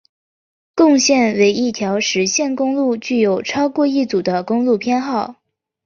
[0.73, 5.35] 共线为一条实体公路具有超过一组的公路编号。